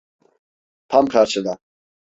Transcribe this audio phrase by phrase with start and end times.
[0.87, 1.57] Tam karşıda.